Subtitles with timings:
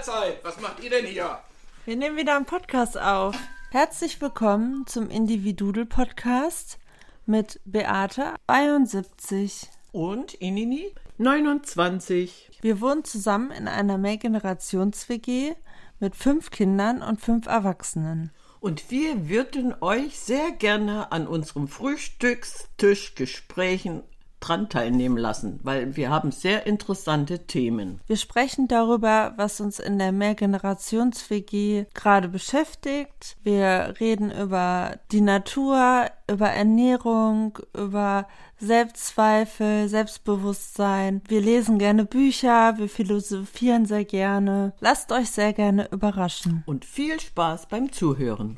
[0.00, 0.42] Mahlzeit.
[0.44, 1.40] Was macht ihr denn hier?
[1.84, 3.36] Wir nehmen wieder einen Podcast auf.
[3.70, 6.78] Herzlich willkommen zum Individudel Podcast
[7.26, 9.68] mit Beate 72.
[9.92, 12.50] Und Inini 29.
[12.62, 15.54] Wir wohnen zusammen in einer Mehrgenerations-WG
[15.98, 18.30] mit fünf Kindern und fünf Erwachsenen.
[18.60, 24.02] Und wir würden euch sehr gerne an unserem Frühstückstischgesprächen
[24.40, 28.00] dran teilnehmen lassen, weil wir haben sehr interessante Themen.
[28.06, 33.36] Wir sprechen darüber, was uns in der Mehrgenerations-WG gerade beschäftigt.
[33.42, 38.26] Wir reden über die Natur, über Ernährung, über
[38.58, 41.22] Selbstzweifel, Selbstbewusstsein.
[41.28, 44.74] Wir lesen gerne Bücher, wir philosophieren sehr gerne.
[44.80, 46.62] Lasst euch sehr gerne überraschen.
[46.66, 48.56] Und viel Spaß beim Zuhören.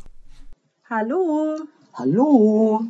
[0.89, 1.57] Hallo.
[1.95, 2.83] Hallo.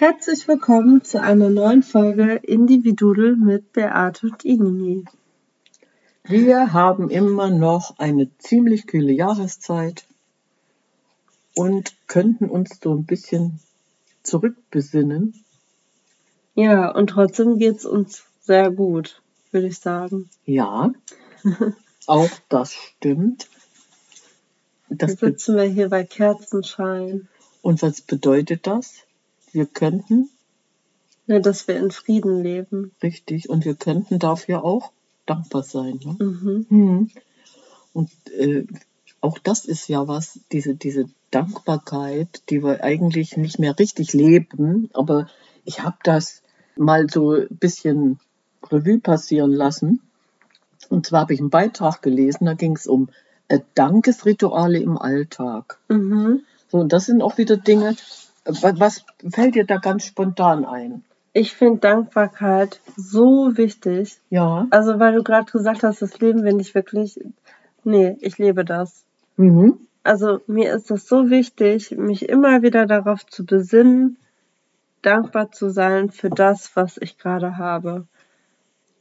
[0.00, 5.04] Herzlich willkommen zu einer neuen Folge Individudel mit Beate und Inini.
[6.22, 10.06] Wir haben immer noch eine ziemlich kühle Jahreszeit
[11.56, 13.58] und könnten uns so ein bisschen
[14.22, 15.42] zurückbesinnen.
[16.54, 20.30] Ja, und trotzdem geht es uns sehr gut, würde ich sagen.
[20.44, 20.92] Ja,
[22.06, 23.48] auch das stimmt.
[24.88, 27.26] Das Jetzt sitzen wir hier bei Kerzenschein.
[27.62, 29.07] Und was bedeutet das?
[29.52, 30.30] Wir könnten.
[31.26, 32.92] Ja, dass wir in Frieden leben.
[33.02, 34.92] Richtig, und wir könnten dafür auch
[35.26, 36.00] dankbar sein.
[36.02, 36.16] Ne?
[36.18, 36.66] Mhm.
[36.68, 37.10] Mhm.
[37.92, 38.64] Und äh,
[39.20, 44.88] auch das ist ja was, diese, diese Dankbarkeit, die wir eigentlich nicht mehr richtig leben,
[44.94, 45.28] aber
[45.64, 46.42] ich habe das
[46.76, 48.20] mal so ein bisschen
[48.70, 50.00] Revue passieren lassen.
[50.88, 53.08] Und zwar habe ich einen Beitrag gelesen, da ging es um
[53.48, 55.78] äh, Dankesrituale im Alltag.
[55.88, 56.42] Mhm.
[56.68, 57.96] So, und das sind auch wieder Dinge,
[58.48, 61.04] was fällt dir da ganz spontan ein?
[61.32, 64.18] Ich finde Dankbarkeit so wichtig.
[64.30, 64.66] Ja.
[64.70, 67.20] Also, weil du gerade gesagt hast, das leben wir nicht wirklich.
[67.84, 69.04] Nee, ich lebe das.
[69.36, 69.78] Mhm.
[70.02, 74.16] Also, mir ist das so wichtig, mich immer wieder darauf zu besinnen,
[75.02, 78.06] dankbar zu sein für das, was ich gerade habe.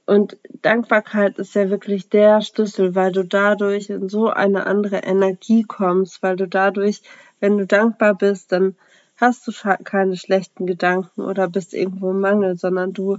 [0.05, 5.63] Und Dankbarkeit ist ja wirklich der Schlüssel, weil du dadurch in so eine andere Energie
[5.63, 7.01] kommst, weil du dadurch,
[7.39, 8.75] wenn du dankbar bist, dann
[9.17, 9.51] hast du
[9.83, 13.17] keine schlechten Gedanken oder bist irgendwo im Mangel, sondern du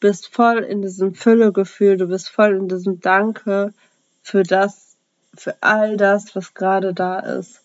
[0.00, 3.72] bist voll in diesem Füllegefühl, du bist voll in diesem Danke
[4.22, 4.96] für das,
[5.34, 7.62] für all das, was gerade da ist.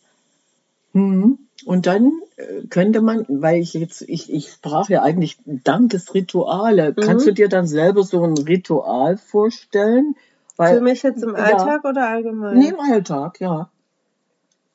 [0.93, 1.39] Mhm.
[1.65, 7.01] Und dann äh, könnte man, weil ich jetzt, ich, ich sprach ja eigentlich Dankesrituale, mhm.
[7.01, 10.15] kannst du dir dann selber so ein Ritual vorstellen?
[10.55, 12.57] Weil, für mich jetzt im Alltag ja, oder allgemein?
[12.57, 13.69] Nee, im Alltag, ja.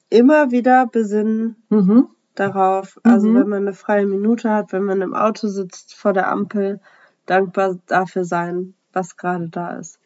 [0.09, 3.01] Immer wieder besinnen, mhm darauf.
[3.03, 3.35] Also mhm.
[3.35, 6.81] wenn man eine freie Minute hat, wenn man im Auto sitzt vor der Ampel,
[7.27, 9.99] dankbar dafür sein, was gerade da ist.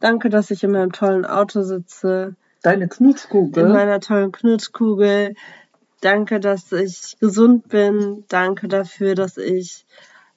[0.00, 2.34] Danke, dass ich in meinem tollen Auto sitze.
[2.62, 3.64] Deine Knutschkugel.
[3.64, 5.34] In meiner tollen Knutschkugel.
[6.00, 8.24] Danke, dass ich gesund bin.
[8.28, 9.86] Danke dafür, dass ich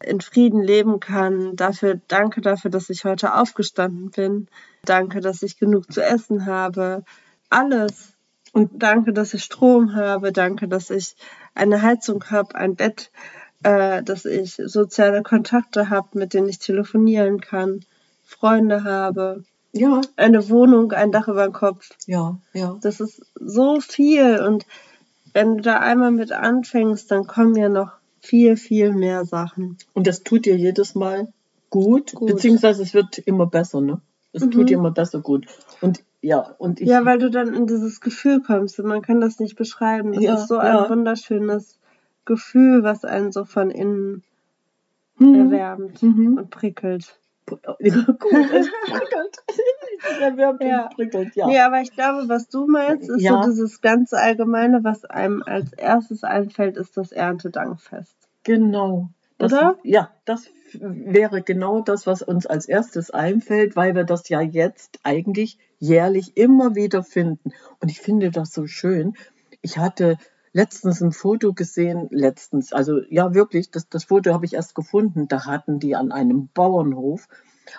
[0.02, 1.56] in Frieden leben kann.
[1.56, 4.48] Dafür, danke dafür, dass ich heute aufgestanden bin.
[4.86, 7.04] Danke, dass ich genug zu essen habe.
[7.50, 8.14] Alles
[8.54, 11.16] und danke, dass ich Strom habe, danke, dass ich
[11.56, 13.12] eine Heizung habe, ein Bett,
[13.64, 17.82] äh, dass ich soziale Kontakte habe, mit denen ich telefonieren kann,
[18.24, 19.44] Freunde habe.
[19.72, 20.02] Ja.
[20.16, 21.90] Eine Wohnung, ein Dach über dem Kopf.
[22.08, 22.78] Ja, ja.
[22.82, 24.40] Das ist so viel.
[24.40, 24.66] Und
[25.34, 29.78] wenn du da einmal mit anfängst, dann kommen ja noch viel, viel mehr Sachen.
[29.94, 31.31] Und das tut dir jedes Mal
[31.70, 32.30] gut, gut.
[32.30, 34.02] beziehungsweise es wird immer besser, ne?
[34.34, 34.52] Es mhm.
[34.52, 35.46] tut dir immer besser gut.
[35.81, 36.88] Und ja, und ich.
[36.88, 40.13] Ja, weil du dann in dieses Gefühl kommst und man kann das nicht beschreiben.
[40.13, 40.84] Das ja, ist so ja.
[40.84, 41.80] ein wunderschönes
[42.25, 44.24] Gefühl, was einen so von innen
[45.18, 45.35] mhm.
[45.35, 46.38] erwärmt mhm.
[46.38, 47.18] und prickelt.
[47.80, 49.44] Ja, gut, es prickelt.
[50.22, 50.84] erwärmt ja.
[50.84, 51.66] und prickelt, ja.
[51.66, 53.41] Aber ich glaube, was du meinst, ist ja.
[53.41, 58.16] so dieses ganz Allgemeine, was einem als erstes einfällt, ist das Erntedankfest.
[58.44, 59.09] Genau.
[59.38, 59.78] Das, Oder?
[59.84, 65.00] Ja, das wäre genau das, was uns als erstes einfällt, weil wir das ja jetzt
[65.04, 67.52] eigentlich jährlich immer wieder finden.
[67.80, 69.16] Und ich finde das so schön.
[69.62, 70.18] Ich hatte
[70.54, 75.28] letztens ein Foto gesehen, letztens, also ja wirklich, das, das Foto habe ich erst gefunden.
[75.28, 77.28] Da hatten die an einem Bauernhof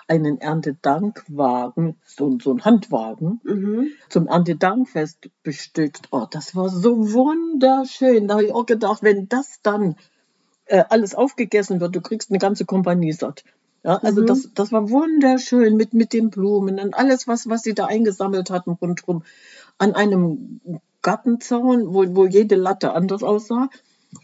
[0.07, 3.87] einen Erntedankwagen, so, so ein Handwagen, mhm.
[4.09, 6.07] zum Erntedankfest bestückt.
[6.11, 8.27] Oh, das war so wunderschön.
[8.27, 9.95] Da habe ich auch gedacht, wenn das dann
[10.65, 13.43] äh, alles aufgegessen wird, du kriegst eine ganze Kompanie satt.
[13.83, 14.27] Ja, also mhm.
[14.27, 18.49] das, das war wunderschön mit, mit den Blumen und alles, was, was sie da eingesammelt
[18.51, 19.23] hatten rundherum.
[19.77, 20.61] An einem
[21.01, 23.69] Gartenzaun, wo, wo jede Latte anders aussah.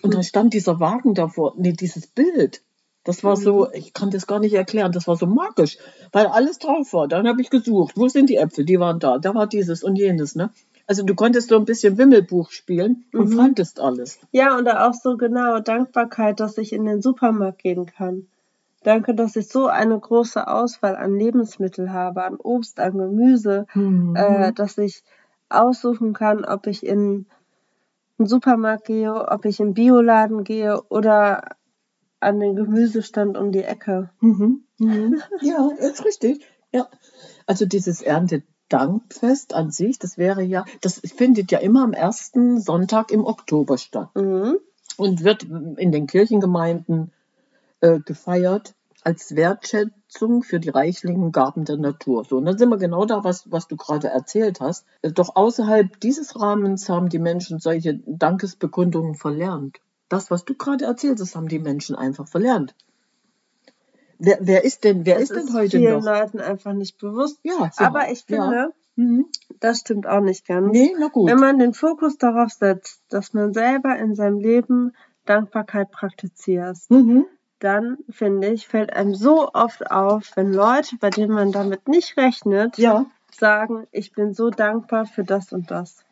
[0.02, 2.62] Und dann stand dieser Wagen davor, nee, dieses Bild.
[3.04, 5.78] Das war so, ich kann das gar nicht erklären, das war so magisch,
[6.12, 7.08] weil alles drauf war.
[7.08, 8.66] Dann habe ich gesucht, wo sind die Äpfel?
[8.66, 10.52] Die waren da, da war dieses und jenes, ne?
[10.88, 13.38] Also du konntest so ein bisschen Wimmelbuch spielen und Mhm.
[13.38, 14.20] fandest alles.
[14.32, 18.28] Ja, und auch so genau Dankbarkeit, dass ich in den Supermarkt gehen kann.
[18.84, 24.16] Danke, dass ich so eine große Auswahl an Lebensmitteln habe, an Obst, an Gemüse, Mhm.
[24.16, 25.04] äh, dass ich
[25.50, 27.26] aussuchen kann, ob ich in
[28.20, 31.42] einen Supermarkt gehe, ob ich in einen Bioladen gehe oder
[32.20, 34.10] an den Gemüsestand um die Ecke.
[34.20, 34.64] Mhm.
[34.80, 35.22] Mhm.
[35.42, 36.46] Ja, ist richtig.
[36.72, 36.88] Ja.
[37.46, 43.12] Also dieses Erntedankfest an sich, das wäre ja, das findet ja immer am ersten Sonntag
[43.12, 44.58] im Oktober statt Mhm.
[44.98, 47.12] und wird in den Kirchengemeinden
[47.82, 52.26] äh, gefeiert als Wertschätzung für die reichlichen Gaben der Natur.
[52.26, 54.86] So, und dann sind wir genau da, was, was du gerade erzählt hast.
[55.02, 59.78] Äh, Doch außerhalb dieses Rahmens haben die Menschen solche Dankesbekundungen verlernt.
[60.10, 62.76] Das, was du gerade erzählt hast, haben die Menschen einfach verlernt.
[64.20, 66.04] Wer, wer ist denn, wer Es ist denn heute vielen noch?
[66.04, 67.40] Leuten einfach nicht bewusst.
[67.44, 68.44] Ja, so, Aber ich ja.
[68.50, 69.28] finde, Mhm.
[69.60, 70.72] das stimmt auch nicht ganz.
[70.72, 71.30] Nee, na gut.
[71.30, 74.94] Wenn man den Fokus darauf setzt, dass man selber in seinem Leben
[75.26, 77.26] Dankbarkeit praktiziert, Mhm.
[77.60, 82.18] Dann finde ich, fällt einem so oft auf, wenn Leute, bei denen man damit nicht
[82.18, 86.04] rechnet, Ja, sagen, ich bin so dankbar für das und das.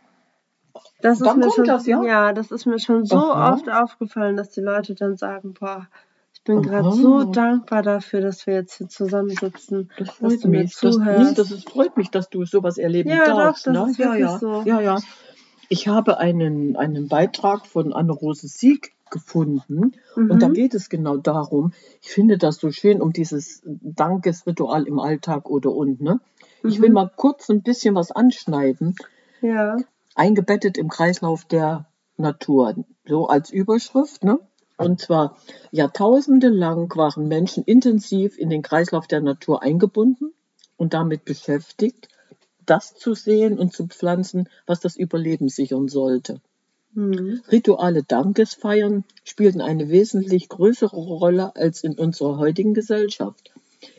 [1.02, 2.34] Das ist Dann mir kommt schon, das, ja?
[2.34, 3.54] das ist mir schon so Aha.
[3.54, 5.88] oft aufgefallen, dass die Leute dann sagen, boah,
[6.34, 10.50] ich bin gerade so dankbar dafür, dass wir jetzt hier zusammensitzen, das dass freut du
[10.50, 10.76] mir mich.
[10.80, 11.38] Das, nee, zuhörst.
[11.38, 13.68] das ist, freut mich, dass du sowas erleben Ja, doch, darfst.
[13.68, 13.90] das ne?
[13.92, 14.38] ist ja, ja.
[14.38, 14.62] so.
[14.66, 14.98] ja, ja.
[15.70, 20.54] Ich habe einen, einen Beitrag von Anne-Rose Sieg gefunden und da Mhm.
[20.54, 21.74] geht es genau darum.
[22.02, 26.02] Ich finde das so schön um dieses Dankesritual im Alltag oder und.
[26.02, 26.20] Ne?
[26.64, 26.96] Ich will Mhm.
[26.96, 28.96] mal kurz ein bisschen was anschneiden.
[29.42, 29.78] Ja.
[30.16, 31.88] eingebettet im Kreislauf der
[32.18, 32.74] Natur,
[33.06, 34.24] so als Überschrift.
[34.24, 34.40] Ne?
[34.78, 35.38] Und zwar
[35.72, 40.32] Jahrtausende lang waren Menschen intensiv in den Kreislauf der Natur eingebunden
[40.78, 42.08] und damit beschäftigt,
[42.66, 46.40] das zu sehen und zu pflanzen, was das Überleben sichern sollte.
[46.96, 47.42] Mhm.
[47.52, 53.52] Rituale Dankesfeiern spielten eine wesentlich größere Rolle als in unserer heutigen Gesellschaft.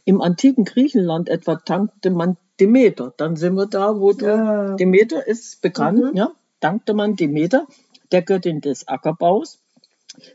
[0.04, 3.12] Im antiken Griechenland etwa dankte man Demeter.
[3.16, 4.74] Dann sind wir da, wo du Ja.
[4.76, 6.16] Demeter ist bekannt, Mhm.
[6.16, 7.66] ja, dankte man Demeter,
[8.12, 9.58] der Göttin des Ackerbaus,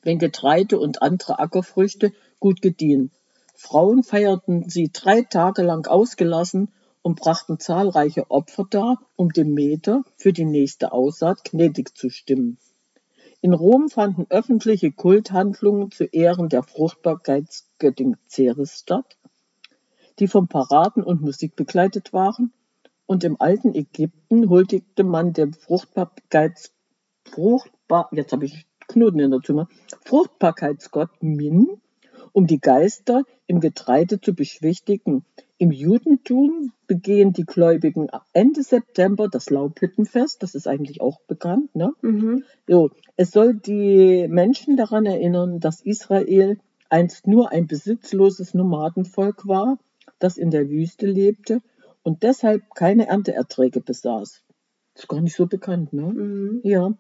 [0.03, 3.09] wenn Getreide und andere Ackerfrüchte gut gediehen.
[3.55, 6.69] Frauen feierten sie drei Tage lang ausgelassen
[7.01, 12.57] und brachten zahlreiche Opfer dar, um Demeter für die nächste Aussaat gnädig zu stimmen.
[13.42, 19.18] In Rom fanden öffentliche Kulthandlungen zu Ehren der Fruchtbarkeitsgöttin Ceres statt,
[20.19, 22.53] die von Paraden und Musik begleitet waren.
[23.07, 26.12] Und im alten Ägypten huldigte man dem Fruchtbar,
[28.12, 29.68] jetzt habe ich Knoten in der Zunge,
[30.06, 31.81] Fruchtbarkeitsgott Min,
[32.33, 35.25] um die Geister im Getreide zu beschwichtigen.
[35.61, 41.93] Im Judentum begehen die Gläubigen Ende September das Laubhüttenfest, das ist eigentlich auch bekannt, ne?
[42.01, 42.43] Mhm.
[42.67, 46.57] So, es soll die Menschen daran erinnern, dass Israel
[46.89, 49.77] einst nur ein besitzloses Nomadenvolk war,
[50.17, 51.61] das in der Wüste lebte
[52.01, 54.41] und deshalb keine Ernteerträge besaß.
[54.95, 56.11] Ist gar nicht so bekannt, ne?
[56.11, 56.61] Mhm.
[56.63, 56.97] Ja.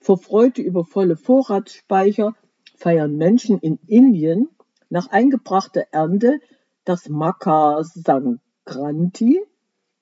[0.00, 2.34] Vor Freude über volle Vorratsspeicher
[2.74, 4.48] feiern Menschen in Indien
[4.88, 6.40] nach eingebrachter Ernte
[6.84, 9.40] das Makar Sankranti.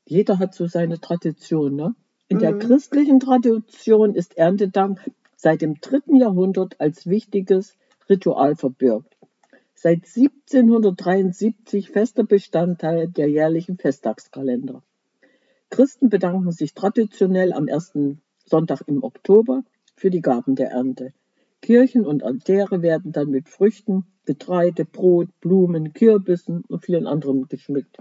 [0.04, 1.94] Jeder hat so seine Tradition, ne?
[2.28, 2.58] In der Mhm.
[2.61, 7.76] christlichen Tradition ist Erntedank seit dem dritten Jahrhundert als wichtiges
[8.08, 9.16] Ritual verbürgt.
[9.75, 14.82] Seit 1773 fester Bestandteil der jährlichen Festtagskalender.
[15.70, 19.62] Christen bedanken sich traditionell am ersten Sonntag im Oktober
[19.94, 21.12] für die Gaben der Ernte.
[21.60, 27.98] Kirchen und Altäre werden dann mit Früchten, Getreide, Brot, Blumen, Kürbissen und vielen anderem geschmückt.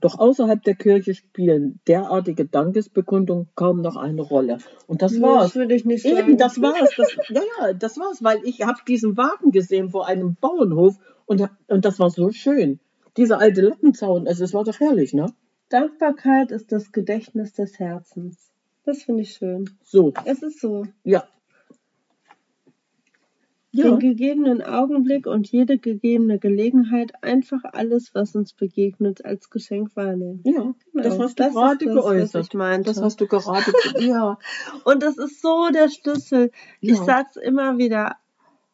[0.00, 4.58] Doch außerhalb der Kirche spielen derartige Dankesbekundungen kaum noch eine Rolle.
[4.86, 5.44] Und das Nee, war's.
[5.46, 6.18] Das würde ich nicht sagen.
[6.18, 6.90] Eben, das war's.
[6.94, 11.48] Das, ja, ja, das war's, weil ich habe diesen Wagen gesehen vor einem Bauernhof und,
[11.68, 12.80] und das war so schön.
[13.16, 15.32] Dieser alte Lattenzaun, also es war doch herrlich, ne?
[15.70, 18.50] Dankbarkeit ist das Gedächtnis des Herzens.
[18.84, 19.70] Das finde ich schön.
[19.82, 20.84] So, Es ist so.
[21.04, 21.24] ja.
[23.76, 29.96] Ja, Den gegebenen Augenblick und jede gegebene Gelegenheit einfach alles, was uns begegnet, als Geschenk
[29.96, 30.42] wahrnehmen.
[30.44, 32.46] ja, das Genau, hast du das gerade das, was geäußert.
[32.46, 32.90] ich meinte.
[32.92, 34.38] Das hast du gerade, ge- ja.
[34.84, 36.52] Und das ist so der Schlüssel.
[36.80, 37.04] Ich Ja.
[37.04, 38.16] sag's immer wieder.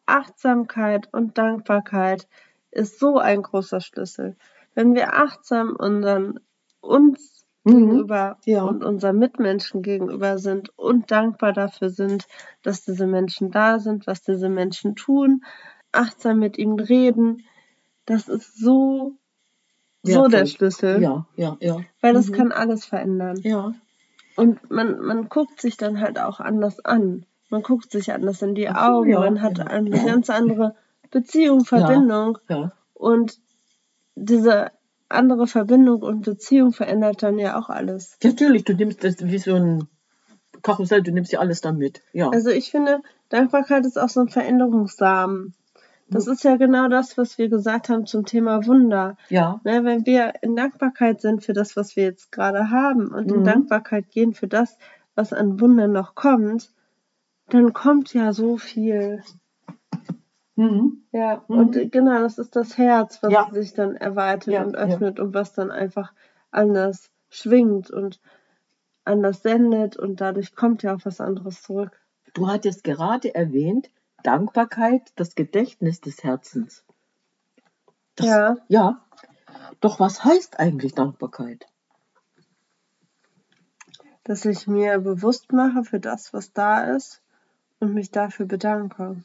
[0.05, 2.27] Achtsamkeit und Dankbarkeit
[2.69, 4.35] ist so ein großer Schlüssel.
[4.75, 6.39] Wenn wir achtsam unseren,
[6.79, 7.40] uns.
[7.63, 8.63] Gegenüber Ja.
[8.63, 12.27] und unseren Mitmenschen gegenüber sind und dankbar dafür sind,
[12.63, 15.43] dass diese Menschen da sind, was diese Menschen tun,
[15.91, 17.43] achtsam mit ihnen reden,
[18.05, 19.13] das ist so,
[20.03, 20.29] so Wertvoll.
[20.31, 21.01] der Schlüssel.
[21.03, 21.81] Ja, ja, ja.
[22.01, 22.33] Weil das Mhm.
[22.33, 23.37] kann alles verändern.
[23.43, 23.73] Ja.
[24.35, 27.25] Und man, man guckt sich dann halt auch anders an.
[27.49, 29.09] Man guckt sich anders in die so, Augen.
[29.11, 29.65] ja, man hat ja.
[29.65, 30.75] eine ganz andere
[31.11, 32.37] Beziehung, Verbindung.
[32.49, 32.71] Ja.
[32.93, 33.37] Und
[34.15, 34.71] diese
[35.13, 38.17] andere Verbindung und Beziehung verändert dann ja auch alles.
[38.23, 39.87] Natürlich, du nimmst das wie so ein
[40.61, 42.01] Karussell, du nimmst ja alles da mit.
[42.13, 42.29] Ja.
[42.29, 45.53] Also ich finde, Dankbarkeit ist auch so ein Veränderungssamen.
[46.09, 49.15] Das ist ja genau das, was wir gesagt haben zum Thema Wunder.
[49.29, 49.61] ja.
[49.63, 53.39] Ne, wenn wir in Dankbarkeit sind für das, was wir jetzt gerade haben und in
[53.39, 53.45] Mhm.
[53.45, 54.77] Dankbarkeit gehen für das,
[55.15, 56.69] was an Wundern noch kommt,
[57.49, 59.23] dann kommt ja so viel.
[60.55, 61.03] Mhm.
[61.11, 61.57] Ja, Mhm.
[61.59, 63.49] und genau, das ist das Herz, was Ja.
[63.51, 64.79] sich dann erweitert Ja, und ja.
[64.79, 66.13] öffnet und was dann einfach
[66.51, 68.19] anders schwingt und
[69.05, 71.99] anders sendet und dadurch kommt ja auch was anderes zurück.
[72.33, 73.89] Du hattest gerade erwähnt,
[74.23, 76.83] Dankbarkeit, das Gedächtnis des Herzens.
[78.15, 78.55] Das, Ja.
[78.67, 79.05] Ja.
[79.79, 81.65] Doch was heißt eigentlich Dankbarkeit?
[84.23, 87.21] Dass ich mir bewusst mache für das, was da ist
[87.79, 89.23] und mich dafür bedanke.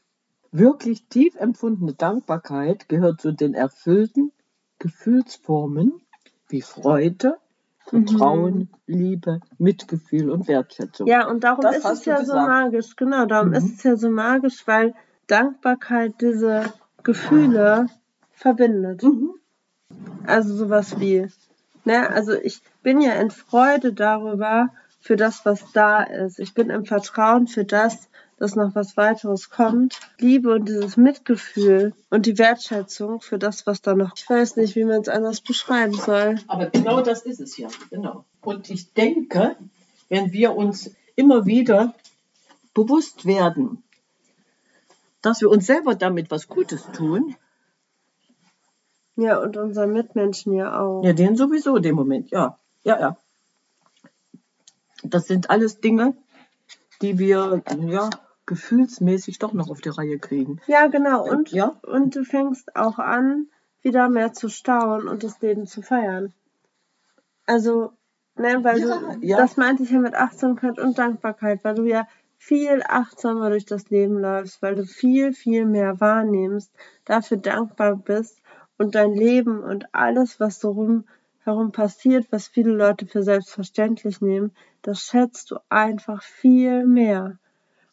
[0.58, 4.32] Wirklich tief empfundene Dankbarkeit gehört zu den erfüllten
[4.78, 6.00] Gefühlsformen
[6.48, 7.36] wie Freude,
[7.78, 11.06] Vertrauen, Liebe, Mitgefühl und Wertschätzung.
[11.06, 11.12] Mhm.
[11.12, 12.48] Ja, und darum Das ist es ja so gesagt.
[12.48, 12.96] magisch.
[12.96, 13.54] Genau, darum Mhm.
[13.54, 14.94] ist es ja so magisch, weil
[15.26, 16.72] Dankbarkeit diese
[17.02, 17.86] Gefühle
[18.32, 19.02] verbindet.
[19.02, 19.34] Mhm.
[20.26, 21.28] Also sowas wie,
[21.84, 24.70] ne, also ich bin ja in Freude darüber,
[25.06, 26.38] für das, was da ist.
[26.40, 28.08] Ich bin im Vertrauen für das,
[28.38, 30.00] dass noch was weiteres kommt.
[30.18, 34.12] Liebe und dieses Mitgefühl und die Wertschätzung für das, was da noch.
[34.16, 36.36] Ich weiß nicht, wie man es anders beschreiben soll.
[36.48, 37.68] Aber genau das ist es ja.
[37.90, 38.25] Genau.
[38.42, 39.56] Und ich denke,
[40.08, 41.94] wenn wir uns immer wieder
[42.75, 43.82] bewusst werden,
[45.22, 47.36] dass wir uns selber damit was Gutes tun,
[49.16, 51.02] Ja, und unseren Mitmenschen ja auch.
[51.04, 52.58] ja, den sowieso in dem Moment, ja.
[52.84, 53.16] Ja, ja.
[55.10, 56.14] Das sind alles Dinge,
[57.02, 58.10] die wir, ja,
[58.46, 60.60] gefühlsmäßig doch noch auf die Reihe kriegen.
[60.66, 61.28] Ja, genau.
[61.28, 61.78] Und, Ja.
[61.82, 63.48] und du fängst auch an,
[63.82, 66.32] wieder mehr zu staunen und das Leben zu feiern.
[67.46, 67.92] Also,
[68.36, 69.36] ne, weil Ja, du, ja.
[69.36, 72.08] das meinte ich ja mit Achtsamkeit und Dankbarkeit, weil du ja
[72.38, 76.70] viel achtsamer durch das Leben läufst, weil du viel, viel mehr wahrnimmst,
[77.04, 78.40] dafür dankbar bist
[78.78, 81.04] und dein Leben und alles, was so rum,
[81.46, 87.38] herum passiert, was viele Leute für selbstverständlich nehmen, das schätzt du einfach viel mehr.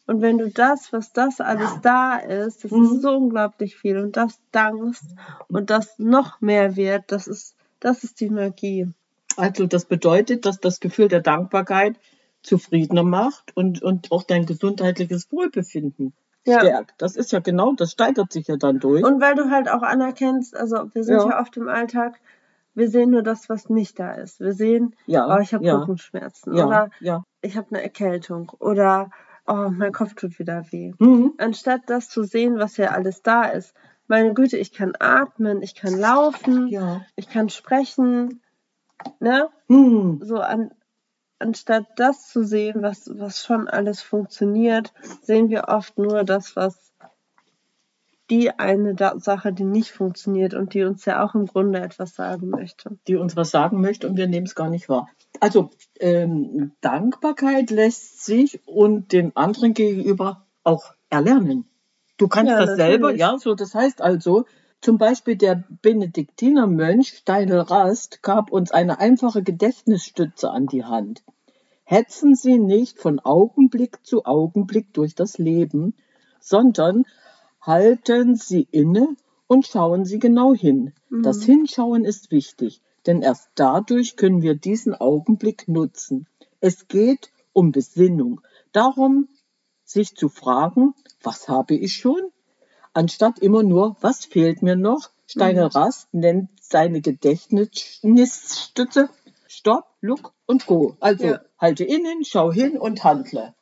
[0.06, 2.84] Und wenn du das, was das alles da ist, das Mhm.
[2.84, 5.06] ist so unglaublich viel und das dankst
[5.48, 8.90] und das noch mehr wird, das ist, das ist die Magie.
[9.38, 11.96] Also das bedeutet, dass das Gefühl der Dankbarkeit
[12.42, 16.14] zufriedener macht und, und auch dein gesundheitliches Wohlbefinden
[16.46, 16.60] Ja.
[16.60, 16.94] stärkt.
[16.98, 19.04] Das ist ja genau, das steigert sich ja dann durch.
[19.04, 21.30] Und weil du halt auch anerkennst, also wir sind Ja.
[21.30, 22.20] ja, oft im Alltag,
[22.76, 24.40] wir sehen nur das, was nicht da ist.
[24.40, 25.76] Wir sehen, Ja, oh, ich habe ja.
[25.78, 27.24] Rückenschmerzen ja, oder ja.
[27.42, 29.12] ich habe eine Erkältung oder
[29.48, 30.94] oh, mein Kopf tut wieder weh.
[31.00, 31.34] Mhm.
[31.38, 33.74] Anstatt das zu sehen, was ja alles da ist.
[34.08, 37.02] Meine Güte, ich kann atmen, ich kann laufen, Ja.
[37.16, 38.42] ich kann sprechen,
[39.20, 39.50] ne?
[39.68, 40.20] Mhm.
[40.24, 40.72] so an,
[41.40, 46.93] anstatt das zu sehen, was, was schon alles funktioniert, sehen wir oft nur das, was
[48.30, 52.50] die eine Sache, die nicht funktioniert und die uns ja auch im Grunde etwas sagen
[52.50, 52.98] möchte.
[53.08, 55.10] Die uns was sagen möchte und wir nehmen es gar nicht wahr.
[55.40, 61.66] Also ähm, Dankbarkeit lässt sich und den anderen gegenüber auch erlernen.
[62.18, 63.20] Du kannst Ja, das selber, natürlich.
[63.20, 64.46] ja, so das heißt also,
[64.80, 71.24] zum Beispiel der Benediktinermönch Steinel Rast gab uns eine einfache Gedächtnisstütze an die Hand.
[71.84, 75.96] Hetzen Sie nicht von Augenblick zu Augenblick durch das Leben,
[76.40, 77.06] sondern
[77.66, 79.16] halten Sie inne
[79.48, 80.94] und schauen Sie genau hin.
[81.10, 86.28] Das Hinschauen ist wichtig, denn erst dadurch können wir diesen Augenblick nutzen.
[86.60, 88.42] Es geht um Besinnung,
[88.72, 89.28] darum,
[89.84, 92.20] sich zu fragen, was habe ich schon,
[92.94, 95.10] anstatt immer nur, was fehlt mir noch.
[95.28, 99.10] Steiner Rast nennt seine Gedächtnisstütze
[99.48, 100.98] Stopp, Look und Go.
[101.00, 101.42] Also Ja.
[101.60, 103.54] halte innen, schau hin und handle.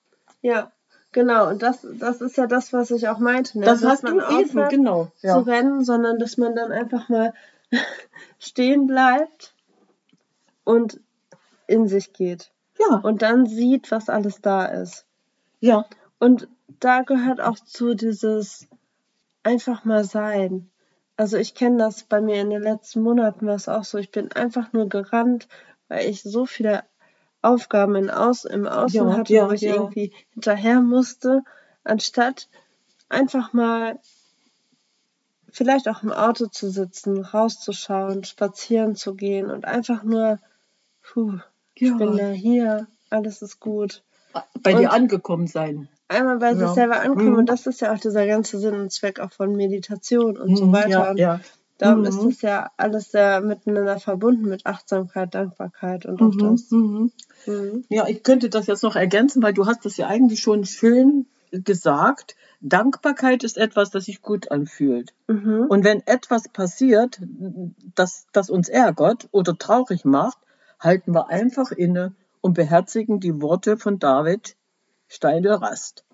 [0.41, 0.71] Ja,
[1.11, 1.49] genau.
[1.49, 3.59] Und das, das ist ja das, was ich auch meinte.
[3.59, 3.65] Ne?
[3.65, 5.11] Das Dass hast man du eben, genau.
[5.19, 7.33] zu rennen, sondern dass man dann einfach mal
[8.39, 9.53] stehen bleibt
[10.63, 10.99] und
[11.67, 12.51] in sich geht.
[12.79, 15.05] Ja, Und dann sieht, was alles da ist.
[15.59, 15.85] ja,
[16.19, 16.47] Und
[16.79, 18.67] da gehört auch zu dieses
[19.43, 20.69] einfach mal sein.
[21.17, 23.97] Also ich kenne das bei mir in den letzten Monaten war es auch so.
[23.97, 25.47] Ich bin einfach nur gerannt,
[25.87, 26.83] weil ich so viele
[27.41, 29.75] Aufgaben in Aus, im Außen Ja, hatte, ja, wo ich ja.
[29.75, 31.43] irgendwie hinterher musste,
[31.83, 32.47] anstatt
[33.09, 33.99] einfach mal
[35.49, 40.39] vielleicht auch im Auto zu sitzen, rauszuschauen, spazieren zu gehen und einfach nur,
[41.01, 41.39] puh,
[41.73, 44.03] ich bin ja hier, alles ist gut.
[44.61, 45.87] Bei Und- dir angekommen sein.
[46.07, 47.37] Einmal bei sich selber ankommen Mhm.
[47.39, 50.65] und das ist ja auch dieser ganze Sinn und Zweck auch von Meditation und so
[50.65, 50.89] Mhm, weiter.
[50.89, 51.39] Ja, und ja.
[51.81, 52.07] Darum Mhm.
[52.07, 56.71] ist das ja alles sehr miteinander verbunden mit Achtsamkeit, Dankbarkeit und auch Mhm, das.
[56.71, 57.11] mhm.
[57.45, 57.85] Mhm.
[57.89, 61.27] Ja, ich könnte das jetzt noch ergänzen, weil du hast das ja eigentlich schon schön
[61.51, 62.35] gesagt.
[62.61, 65.13] Dankbarkeit ist etwas, das sich gut anfühlt.
[65.27, 65.65] Mhm.
[65.67, 67.19] Und wenn etwas passiert,
[67.95, 70.37] das, das uns ärgert oder traurig macht,
[70.79, 74.55] halten wir einfach inne und beherzigen die Worte von David
[75.07, 76.05] Steindl-Rast.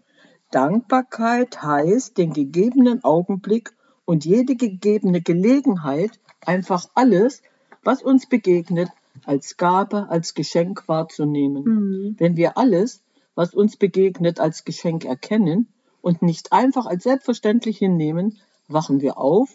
[0.51, 3.75] Dankbarkeit heißt, den gegebenen Augenblick
[4.07, 6.11] und jede gegebene Gelegenheit,
[6.45, 7.41] einfach alles,
[7.83, 8.87] was uns begegnet,
[9.25, 11.63] als Gabe, als Geschenk wahrzunehmen.
[11.63, 12.15] Mhm.
[12.17, 13.01] Wenn wir alles,
[13.35, 15.67] was uns begegnet, als Geschenk erkennen
[16.01, 18.37] und nicht einfach als selbstverständlich hinnehmen,
[18.69, 19.49] wachen wir auf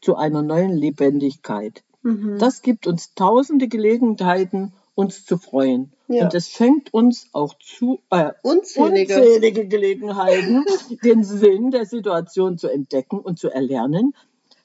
[0.00, 1.84] zu einer neuen Lebendigkeit.
[2.02, 2.38] Mhm.
[2.38, 5.92] Das gibt uns tausende Gelegenheiten, uns zu freuen.
[6.08, 6.24] Ja.
[6.24, 9.14] Und es schenkt uns auch zu, äh, Unzählige.
[9.14, 10.64] unzählige Gelegenheiten,
[11.04, 14.12] den Sinn der Situation zu entdecken und zu erlernen,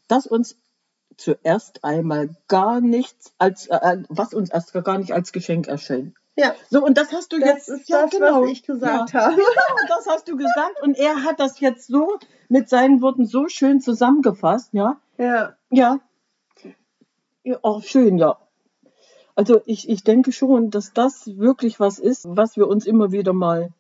[0.08, 0.58] dass uns
[1.18, 6.16] zuerst einmal gar nichts als, äh, was uns erst gar nicht als Geschenk erscheint.
[6.36, 8.42] Ja, So, und das hast du das jetzt, ist ja, das, genau.
[8.42, 9.25] was ich gesagt ja.
[9.25, 9.36] habe.
[9.36, 10.82] Genau, das hast du gesagt.
[10.82, 12.18] Und er hat das jetzt so
[12.50, 15.00] mit seinen Worten so schön zusammengefasst, ja.
[15.20, 16.00] Ja, Ja.
[17.44, 18.40] ja auch schön, ja.
[19.36, 23.34] Also ich, ich denke schon, dass das wirklich was ist, was wir uns immer wieder
[23.34, 23.72] mal.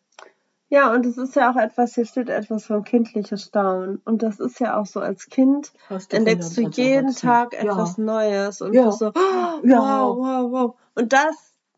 [0.69, 4.01] Ja, und es ist ja auch etwas, hier steht etwas von kindliches Staunen.
[4.05, 5.71] Und das ist ja auch so, als Kind
[6.09, 7.13] entdeckst du jeden.
[7.13, 7.59] Tag Ja.
[7.59, 8.91] etwas Neues und Ja.
[8.91, 9.77] so, oh, Ja.
[9.79, 10.75] wow, wow, wow.
[10.95, 11.35] Und das,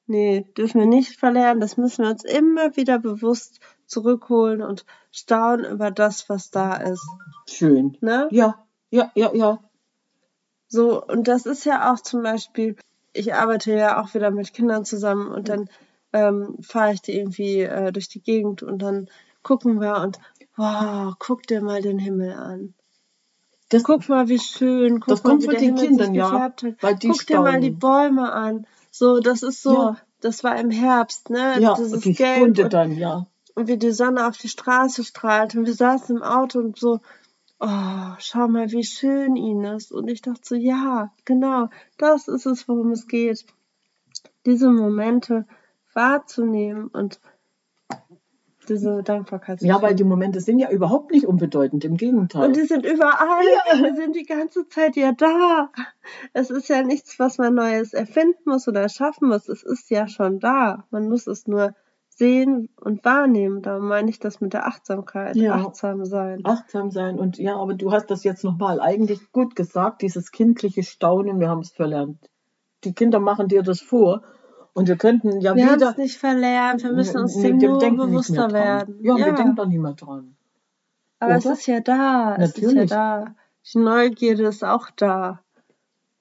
[0.08, 1.60] nee, dürfen wir nicht verlernen.
[1.60, 7.06] Das müssen wir uns immer wieder bewusst zurückholen und staunen über das, was da ist.
[7.50, 7.98] Schön.
[8.00, 8.30] Ne?
[8.32, 9.60] Ja, ja, ja, ja.
[10.70, 12.78] So, und das ist ja auch zum Beispiel,
[13.16, 15.70] ich arbeite ja auch wieder mit Kindern zusammen und dann
[16.14, 19.10] ähm, fahre ich die irgendwie äh, durch die Gegend und dann
[19.44, 20.20] gucken wir und
[20.58, 22.74] wow, guck dir mal den Himmel an.
[23.70, 25.00] Das, Guck mal, wie schön.
[25.00, 27.76] Guck Das mal, kommt von den Himmel Kindern, ja, weil die Guck dir mal die
[27.76, 27.80] staunen.
[27.80, 28.68] Bäume an.
[28.92, 29.98] So, das ist so, Ja.
[30.22, 31.60] das war im Herbst, ne?
[31.60, 33.26] ja, Dieses die Gelb Stunde und, dann, ja.
[33.56, 37.02] und wie die Sonne auf die Straße strahlt und wir saßen im Auto und so,
[37.60, 39.92] oh, schau mal, wie schön Ines.
[39.92, 43.46] Und ich dachte so, ja, genau, das ist es, worum es geht.
[44.46, 45.46] Diese Momente
[45.94, 47.20] wahrzunehmen und
[48.68, 52.48] diese Dankbarkeit Ja, weil die Momente sind ja überhaupt nicht unbedeutend, im Gegenteil.
[52.48, 53.44] Und die sind überall.
[53.74, 55.70] Die sind die ganze Zeit ja da.
[56.34, 59.48] Es ist ja nichts, was man Neues erfinden muss oder erschaffen muss.
[59.50, 60.86] Es ist ja schon da.
[60.90, 61.76] Man muss es nur
[62.16, 63.62] sehen und wahrnehmen.
[63.62, 65.36] Da meine ich das mit der Achtsamkeit.
[65.36, 65.56] Ja.
[65.56, 66.40] Achtsam sein.
[66.44, 70.84] achtsam sein und ja, aber du hast das jetzt nochmal eigentlich gut gesagt, dieses kindliche
[70.84, 72.18] Staunen, wir haben es verlernt.
[72.84, 74.22] Die Kinder machen dir das vor
[74.74, 75.92] und wir könnten ja Wir haben wieder.
[75.92, 76.84] es nicht verlernt.
[76.84, 78.98] Wir müssen uns dem wir nur bewusster werden.
[79.02, 80.36] Ja, Ja, wir denken da nicht mehr dran.
[81.20, 81.54] aber es oder?
[81.56, 82.36] ist ja da.
[82.38, 82.90] Es ist ja Natürlich.
[82.90, 83.36] da.
[83.74, 85.42] Die Neugierde ist auch da.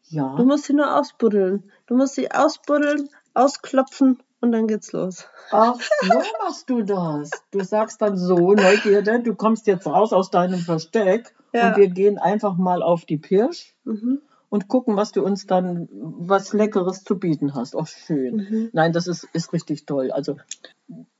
[0.09, 0.35] Ja.
[0.37, 1.70] Du musst sie nur ausbuddeln.
[1.87, 5.26] Du musst sie ausbuddeln, ausklopfen und dann geht's los.
[5.50, 6.09] Ach, so
[6.42, 7.30] machst du das.
[7.50, 11.68] Du sagst dann so, Neugierde, du kommst jetzt raus aus deinem Versteck Ja.
[11.70, 14.20] und wir gehen einfach mal auf die Pirsch Mhm.
[14.50, 17.74] und gucken, was du uns dann was Leckeres zu bieten hast.
[17.74, 18.37] Auch schön.
[18.37, 18.70] Mhm.
[18.72, 20.11] Nein, das ist, ist richtig toll.
[20.12, 20.37] Also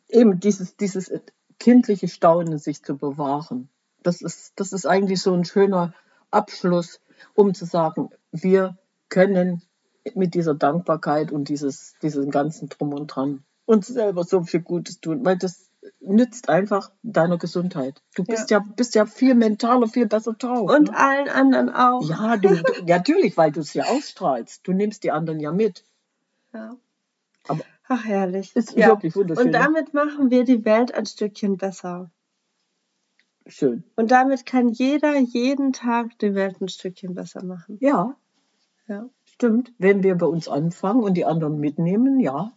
[0.09, 1.11] eben dieses, dieses
[1.59, 3.69] kindliche Staunen sich zu bewahren.
[4.03, 5.95] Das ist, das ist eigentlich so ein schöner
[6.31, 7.01] Abschluss,
[7.35, 8.77] um zu sagen, wir
[9.09, 9.63] können
[10.15, 15.01] mit dieser Dankbarkeit und dieses, diesem ganzen Drum und Dran uns selber so viel Gutes
[15.01, 18.03] tun, weil das nützt einfach deiner Gesundheit.
[18.15, 20.71] Du bist ja, bist ja viel mentaler, viel besser drauf.
[20.71, 20.97] Und ne?
[20.99, 22.03] allen anderen auch.
[22.09, 24.67] ja, du, du, natürlich, weil du es ja ausstrahlst.
[24.67, 25.85] Du nimmst die anderen ja mit.
[26.53, 26.77] Ja.
[27.49, 28.55] Aber Ach, herrlich.
[28.57, 28.89] ist ja.
[28.89, 29.47] wirklich wunderschön.
[29.47, 32.11] Und damit machen wir die Welt ein Stückchen besser.
[33.47, 33.85] Schön.
[33.97, 37.77] Und damit kann jeder jeden Tag die Welt ein Stückchen besser machen.
[37.81, 38.17] Ja,
[38.87, 39.09] Ja.
[39.35, 39.73] Stimmt.
[39.79, 42.53] Wenn wir bei uns anfangen und die anderen mitnehmen, ja.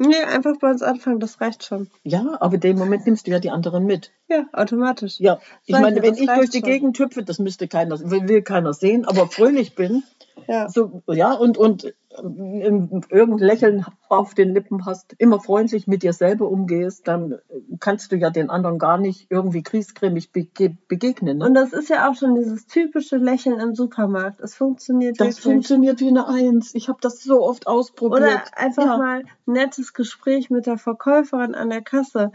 [0.00, 1.90] Nee, einfach bei uns anfangen, das reicht schon.
[2.04, 4.12] Ja, aber in dem Moment nimmst du ja die anderen mit.
[4.28, 5.18] Ja, automatisch.
[5.18, 6.68] Ja, ich Sag meine, wenn ich durch die schon.
[6.68, 10.04] Gegend hüpfe, das müsste keiner, will, will keiner sehen, aber fröhlich bin,
[10.46, 10.68] Ja.
[10.68, 16.48] so, ja, und, und irgendein Lächeln auf den Lippen hast, immer freundlich mit dir selber
[16.48, 17.38] umgehst, dann
[17.80, 21.38] kannst du ja den anderen gar nicht irgendwie kriesgrämig bege begegnen.
[21.38, 21.46] Ne?
[21.46, 24.40] Und das ist ja auch schon dieses typische Lächeln im Supermarkt.
[24.40, 25.44] Es funktioniert das wirklich.
[25.44, 26.74] funktioniert wie eine Eins.
[26.74, 28.22] Ich habe das so oft ausprobiert.
[28.22, 28.98] Oder einfach ja.
[28.98, 32.32] mal ein nettes Gespräch mit der Verkäuferin an der Kasse.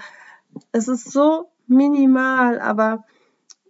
[0.71, 3.05] Es ist so minimal, aber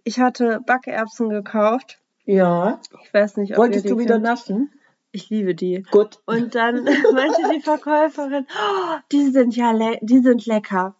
[0.04, 2.80] ich hatte Backerbsen gekauft Ja.
[3.02, 4.24] Ich weiß nicht, ob Wolltest ihr die du wieder kennt.
[4.24, 4.70] naschen?
[5.14, 5.84] Ich liebe die.
[5.92, 6.18] Gut.
[6.26, 6.82] Und dann
[7.14, 10.96] meinte die Verkäuferin, oh, die sind ja le die sind lecker.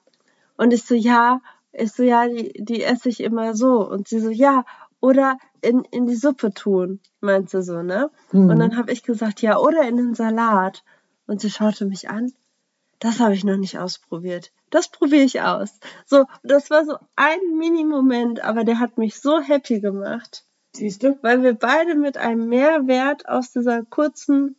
[0.56, 1.40] Und ich so, ja,
[1.72, 3.88] ich so, ja, die, die esse ich immer so.
[3.88, 4.64] Und sie so, ja,
[5.00, 8.08] oder in, in die Suppe tun, meint sie so, ne?
[8.30, 8.50] Mhm.
[8.50, 10.84] Und dann habe ich gesagt, ja, oder in den Salat.
[11.26, 12.32] Und sie schaute mich an.
[13.00, 14.52] Das habe ich noch nicht ausprobiert.
[14.70, 15.80] Das probiere ich aus.
[16.06, 20.44] So, das war so ein Mini-Moment, aber der hat mich so happy gemacht,
[20.76, 21.18] Siehst du?
[21.22, 24.56] weil wir beide mit einem Mehrwert aus dieser kurzen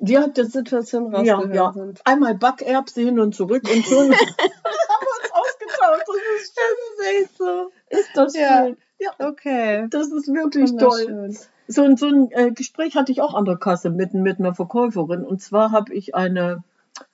[0.00, 1.72] Die hat das Situation ja, rausgegangen ja.
[1.72, 2.00] sind.
[2.06, 6.06] Einmal Backerbse hin und zurück und schon haben wir uns ausgetauscht.
[6.06, 7.70] Das ist, Das ist echt so.
[7.90, 8.64] ist das Ja.
[8.66, 8.76] schön.
[8.98, 9.86] Ja, Okay.
[9.90, 11.34] das ist wirklich toll.
[11.68, 14.54] So, ein- so ein äh, Gespräch hatte ich auch an der Kasse mit, mit einer
[14.54, 15.24] Verkäuferin.
[15.24, 16.62] Und zwar habe ich eine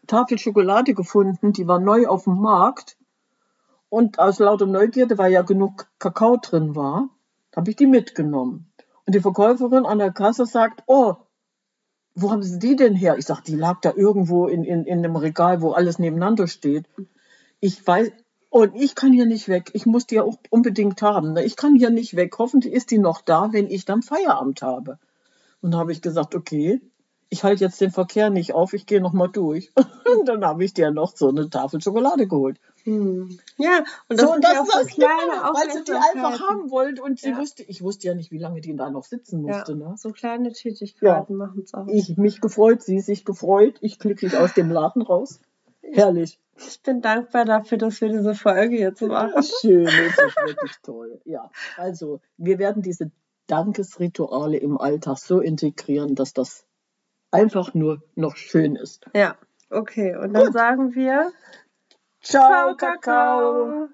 [0.07, 2.97] Tafel Schokolade gefunden, die war neu auf dem Markt.
[3.89, 7.09] Und aus lauter Neugierde, weil ja genug Kakao drin war,
[7.55, 8.73] habe ich die mitgenommen.
[9.07, 11.17] Und die Verkäuferin an der Kasse sagt, oh,
[12.15, 13.17] wo haben Sie die denn her?
[13.17, 16.87] Ich sage, die lag da irgendwo in, in, in einem Regal, wo alles nebeneinander steht.
[17.61, 18.11] Ich weiß,
[18.51, 19.71] und ich kann hier nicht weg.
[19.75, 21.35] Ich muss die ja auch unbedingt haben.
[21.35, 21.45] ne?
[21.45, 22.35] Ich kann hier nicht weg.
[22.39, 24.99] Hoffentlich ist die noch da, wenn ich dann Feierabend habe.
[25.61, 26.81] Und da habe ich gesagt, okay,
[27.31, 29.71] ich halte jetzt den Verkehr nicht auf, ich gehe noch mal durch.
[29.77, 29.85] Und
[30.29, 32.59] dann habe ich dir noch so eine Tafel Schokolade geholt.
[32.85, 33.39] Hm.
[33.59, 36.41] Ja, und das so, sind das ja auch ist das kleine weil sie die einfach
[36.49, 37.39] haben wollte und sie Ja.
[37.39, 39.75] wusste, ich wusste ja nicht, wie lange die da noch sitzen Ja, musste.
[39.77, 39.95] Ne?
[39.97, 41.87] so kleine Tätigkeiten machen es auch.
[41.89, 45.41] Ich mich gefreut, sie sich gefreut, ich glücklich aus dem Laden raus.
[45.83, 46.39] Herrlich.
[46.57, 49.43] Ich bin dankbar dafür, dass wir diese Folge jetzt machen.
[49.43, 51.21] Schön, das ist wirklich toll.
[51.25, 53.11] Ja, also wir werden diese
[53.47, 56.65] Dankesrituale im Alltag so integrieren, dass das
[57.31, 59.07] einfach nur noch schön ist.
[59.15, 59.37] Ja,
[59.71, 60.17] okay.
[60.17, 60.53] Und dann Gut.
[60.53, 61.33] sagen wir
[62.23, 63.89] Ciao, Kakao.